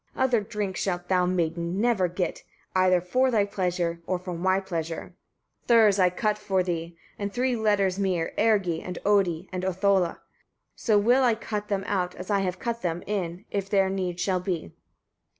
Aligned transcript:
Other 0.15 0.41
drink 0.41 0.77
shalt 0.77 1.09
thou, 1.09 1.27
maiden! 1.27 1.79
never 1.79 2.07
get, 2.07 2.41
either 2.75 3.01
for 3.01 3.29
thy 3.29 3.45
pleasure, 3.45 4.01
or 4.07 4.17
for 4.17 4.33
my 4.33 4.59
pleasure. 4.59 5.13
36. 5.67 5.67
Thurs 5.67 5.99
I 5.99 6.09
cut 6.09 6.37
for 6.39 6.63
thee, 6.63 6.97
and 7.19 7.31
three 7.31 7.55
letters 7.55 7.99
mere: 7.99 8.33
ergi, 8.35 8.81
and 8.83 8.97
oedi, 9.05 9.47
and 9.51 9.61
othola. 9.63 10.17
So 10.75 10.97
will 10.97 11.21
I 11.21 11.35
cut 11.35 11.67
them 11.67 11.83
out, 11.85 12.15
as 12.15 12.31
I 12.31 12.39
have 12.39 12.57
cut 12.57 12.81
them, 12.81 13.03
in, 13.05 13.45
if 13.51 13.69
there 13.69 13.91
need 13.91 14.19
shall 14.19 14.39
be. 14.39 14.73